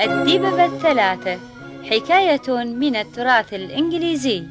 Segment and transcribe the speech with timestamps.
[0.00, 1.38] الدببة الثلاثة
[1.90, 4.44] حكاية من التراث الإنجليزي.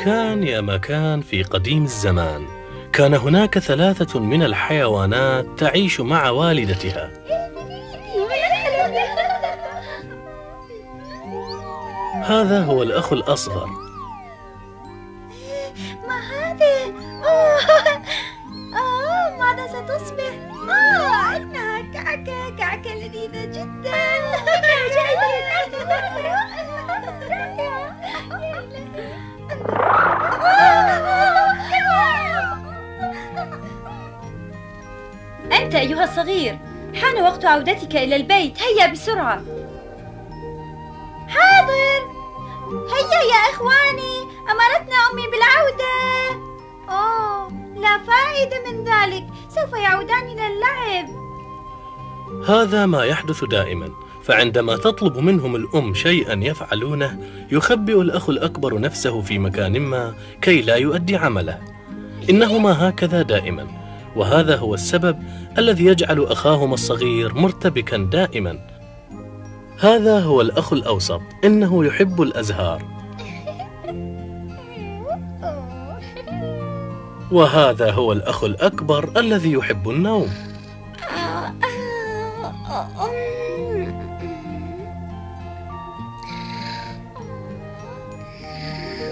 [0.00, 2.46] كان يا مكان في قديم الزمان.
[2.92, 7.10] كان هناك ثلاثة من الحيوانات تعيش مع والدتها.
[12.24, 13.68] هذا هو الأخ الأصغر.
[35.68, 36.58] أنت أيها الصغير.
[36.94, 38.62] حان وقت عودتك إلى البيت.
[38.62, 39.42] هيا بسرعة.
[41.28, 42.00] حاضر.
[42.70, 44.16] هيا يا إخواني.
[44.50, 45.98] أمرتنا أمي بالعودة.
[46.88, 49.24] أوه لا فائدة من ذلك.
[49.48, 51.08] سوف يعودان إلى اللعب.
[52.48, 53.90] هذا ما يحدث دائما.
[54.24, 57.18] فعندما تطلب منهم الأم شيئا يفعلونه
[57.52, 61.58] يخبئ الأخ الأكبر نفسه في مكان ما كي لا يؤدي عمله.
[62.30, 63.77] إنهما هكذا دائما.
[64.18, 65.22] وهذا هو السبب
[65.58, 68.58] الذي يجعل أخاهما الصغير مرتبكا دائما.
[69.80, 72.82] هذا هو الأخ الأوسط إنه يحب الأزهار.
[77.32, 80.28] وهذا هو الأخ الأكبر الذي يحب النوم.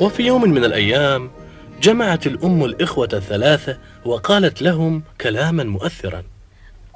[0.00, 1.30] وفي يوم من الأيام
[1.82, 6.22] جمعت الأم الإخوة الثلاثة وقالت لهم كلاما مؤثرا.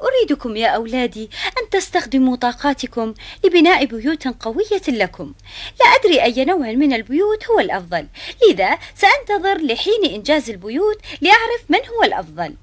[0.03, 3.15] أريدكم يا أولادي أن تستخدموا طاقاتكم
[3.45, 5.33] لبناء بيوت قوية لكم.
[5.81, 8.07] لا أدري أي نوع من البيوت هو الأفضل.
[8.49, 12.55] لذا سأنتظر لحين إنجاز البيوت لأعرف من هو الأفضل.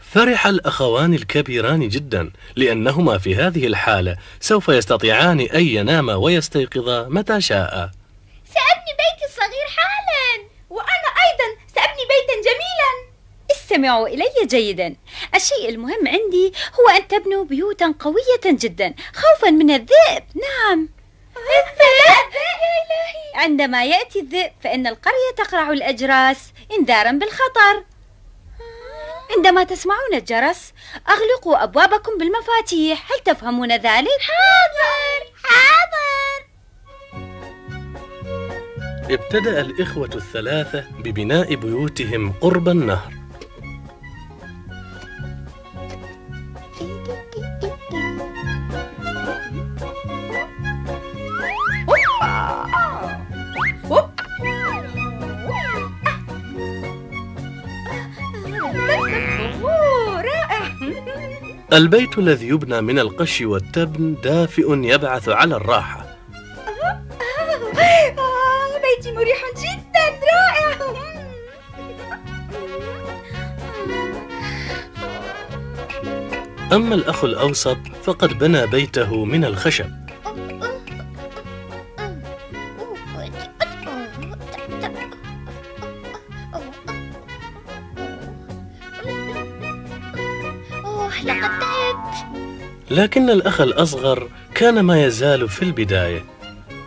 [0.00, 7.90] فرح الأخوان الكبيران جدا لأنهما في هذه الحالة سوف يستطيعان أن يناما ويستيقظا متى شاء.
[13.74, 14.96] استمعوا إلي جيدا.
[15.34, 20.24] الشيء المهم عندي هو أن تبنوا بيوتا قوية جدا خوفا من الذئب.
[20.34, 20.88] نعم.
[21.36, 22.32] الذئب!
[22.34, 27.84] يا إلهي عندما يأتي الذئب فإن القرية تقرع الأجراس إنذارا بالخطر.
[29.36, 30.72] عندما تسمعون الجرس
[31.08, 33.12] أغلقوا أبوابكم بالمفاتيح.
[33.12, 35.20] هل تفهمون ذلك؟ حاضر!
[35.44, 36.44] حاضر!
[39.10, 43.23] ابتدأ الإخوة الثلاثة ببناء بيوتهم قرب النهر.
[61.76, 66.06] البيت الذي يبنى من القش والتبن دافئ يبعث على الراحة.
[67.78, 70.94] آه، بيتي مريح جدا رائع.
[76.72, 80.03] أما الأخ الأوسط فقد بنى بيته من الخشب.
[92.94, 96.24] لكن الأخ الأصغر كان ما يزال في البداية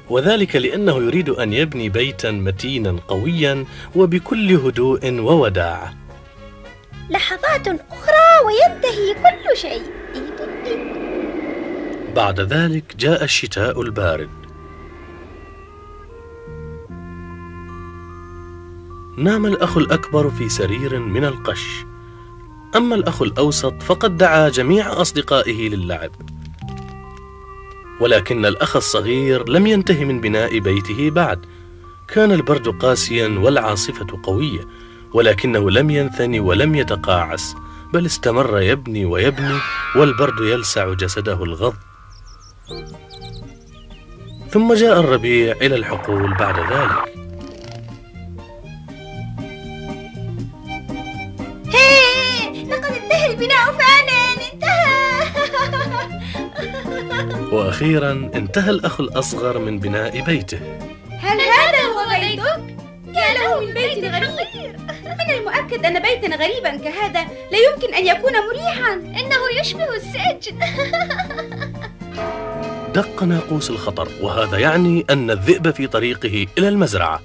[0.10, 5.94] وذلك لأنه يريد أن يبني بيتا متينا قويا وبكل هدوء ووداعة
[7.10, 9.82] لحظات أخرى وينتهي كل شيء.
[12.16, 14.30] بعد ذلك جاء الشتاء البارد.
[19.18, 21.86] نام الأخ الأكبر في سرير من القش.
[22.76, 26.12] أما الأخ الأوسط فقد دعا جميع أصدقائه للعب.
[28.02, 31.46] ولكن الأخ الصغير لم ينتهي من بناء بيته بعد.
[32.08, 34.68] كان البرد قاسيا والعاصفة قوية
[35.14, 37.56] ولكنه لم ينثني ولم يتقاعس
[37.94, 39.58] بل استمر يبني ويبني
[39.96, 41.76] والبرد يلسع جسده الغض.
[44.50, 47.17] ثم جاء الربيع إلى الحقول بعد ذلك.
[53.38, 54.98] البناء فعلا انتهى.
[57.56, 60.60] وأخيرا انتهى الأخ الأصغر من بناء بيته.
[61.20, 64.30] هل هذا هو بيتك؟ يا له من بيت غريب.
[65.06, 68.94] من المؤكد أن بيتا غريبا كهذا لا يمكن أن يكون مريحا.
[68.94, 70.60] إنه يشبه السجن.
[72.96, 77.22] دق ناقوس الخطر وهذا يعني أن الذئب في طريقه إلى المزرعة.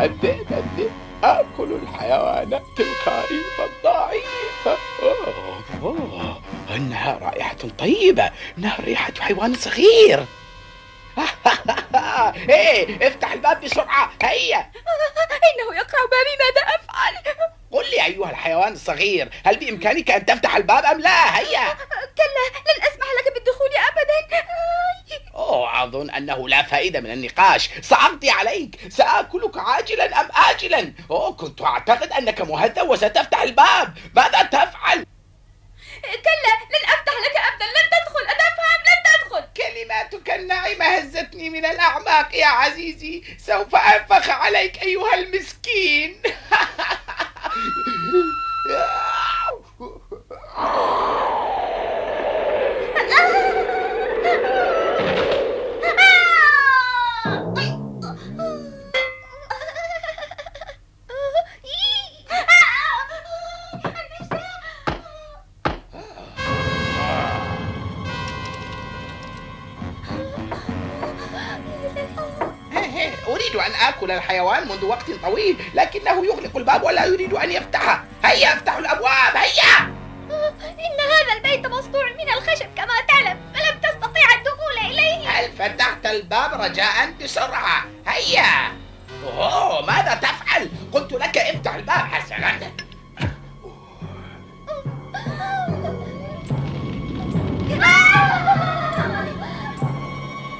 [0.00, 0.92] الذئب الذئب
[1.24, 6.40] آكل الحيوانات الخريفة الضعيفة أوه أوه.
[6.76, 8.30] إنها رائحة طيبة.
[8.58, 10.24] إنها ريحة حيوان صغير.
[12.50, 14.10] إيه افتح الباب بسرعة.
[14.22, 14.58] هيا.
[15.48, 17.14] إنه يقرع بابي ماذا أفعل؟
[17.72, 21.74] قل لي أيها الحيوان الصغير هل بإمكانك أن تفتح الباب أم لا؟ هيا.
[22.16, 22.95] كلا لن أبدا
[25.36, 27.70] أوه أظن أنه لا فائدة من النقاش.
[27.82, 28.80] سأقضي عليك.
[28.88, 33.98] سآكلك عاجلا أم آجلا؟ أوه كنت أعتقد أنك مهذب وستفتح الباب.
[34.16, 35.06] ماذا تفعل؟
[36.02, 37.66] كلا لن أفتح لك أبدا.
[37.66, 38.24] لن تدخل.
[38.28, 39.44] أتفهم لن تدخل.
[39.56, 43.24] كلماتك الناعمة هزتني من الأعماق يا عزيزي.
[43.38, 46.22] سوف أنفخ عليك أيها المسكين.
[74.26, 78.04] الحيوان منذ وقت طويل لكنه يغلق الباب ولا يريد أن يفتحه.
[78.24, 79.96] هيا افتحوا الأبواب هيا!
[80.62, 85.28] إن هذا البيت مصنوع من الخشب كما تعلم فلم تستطيع الدخول إليه.
[85.28, 88.72] هل فتحت الباب رجاء بسرعة؟ هيا!
[89.24, 92.58] أوه ماذا تفعل؟ قلت لك افتح الباب حسنا.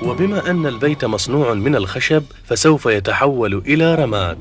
[0.06, 4.38] وبما أن البيت مصنوع من الخشب فسوف يتحول إلى رماد.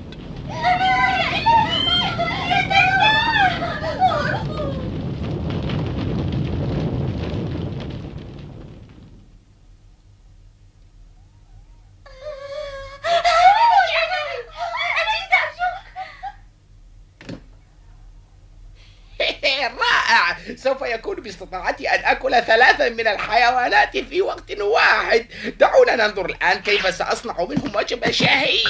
[20.66, 25.26] سوف يكون باستطاعتي أن أكل ثلاثا من الحيوانات في وقت واحد.
[25.60, 28.66] دعونا ننظر الآن كيف سأصنع منهم وجبة شهية.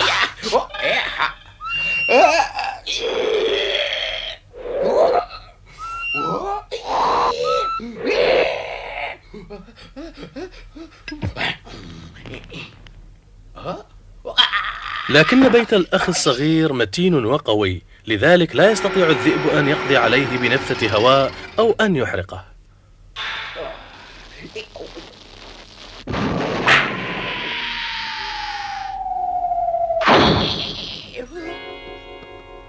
[15.10, 17.82] لكن بيت الأخ الصغير متين وقوي.
[18.08, 22.46] لذلك لا يستطيع الذئب أن يقضي عليه بنفثة هواء أو أن يحرقه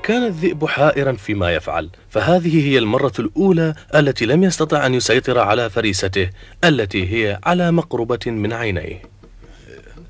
[0.02, 5.70] كان الذئب حائرا فيما يفعل فهذه هي المرة الأولى التي لم يستطع أن يسيطر على
[5.70, 6.30] فريسته
[6.64, 9.02] التي هي على مقربة من عينيه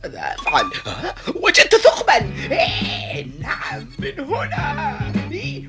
[0.05, 0.64] ماذا أفعل؟
[1.34, 2.31] وجدت ثقبا.
[2.50, 4.98] إيه، نعم من هنا.
[5.32, 5.62] إيه.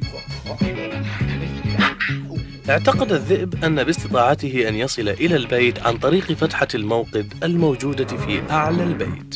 [2.69, 8.83] اعتقد الذئب أن باستطاعته أن يصل إلى البيت عن طريق فتحة الموقد الموجودة في أعلى
[8.83, 9.35] البيت.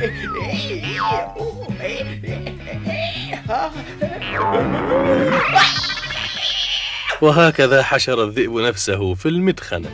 [7.22, 9.90] وهكذا حشر الذئب نفسه في المدخنة.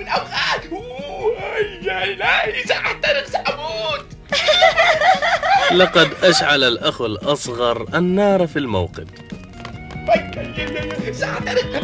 [0.00, 1.36] من أوقات أوه،
[1.82, 4.06] يا إلهي سأحترق سأموت
[5.72, 9.10] لقد أشعل الأخ الأصغر النار في الموقد
[11.12, 11.82] سأحترق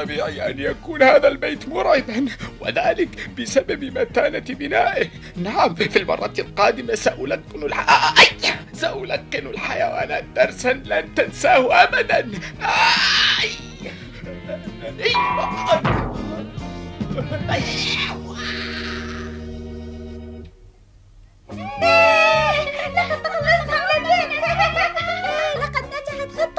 [0.00, 2.26] الطبيعي أن يكون هذا البيت مرعبا
[2.60, 7.86] وذلك بسبب متانة بنائه نعم في المرة القادمة سألقن الح...
[8.20, 8.26] أي!
[8.72, 12.30] سألقن الحيوانات درسا لن تنساه أبدا!
[12.60, 13.50] أي!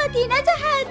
[0.02, 0.88] خطتي نجحت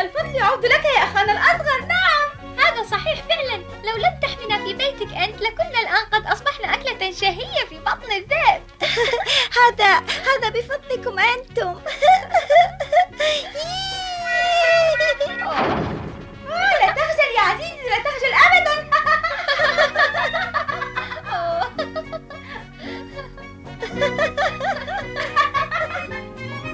[0.00, 1.80] الفضل يعود لك يا أخانا الأصغر.
[1.80, 2.56] نعم.
[2.58, 3.56] هذا صحيح فعلا.
[3.56, 8.62] لو لم تحمنا في بيتك أنت لكنا الآن قد أصبحنا أكلة شهية في بطن الذئب.
[9.60, 11.80] هذا هذا بفضلكم أنتم.
[16.80, 18.86] لا تخجل يا عزيزي لا تخجل أبدا.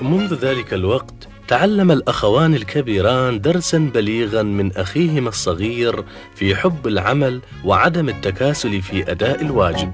[0.02, 8.08] منذ ذلك الوقت تعلم الأخوان الكبيران درسا بليغا من أخيهما الصغير في حب العمل وعدم
[8.08, 9.92] التكاسل في أداء الواجب.